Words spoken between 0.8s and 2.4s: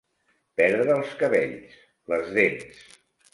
els cabells, les